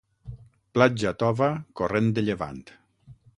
Platja 0.77 1.11
tova, 1.25 1.49
corrent 1.81 2.09
de 2.17 2.25
llevant. 2.27 2.65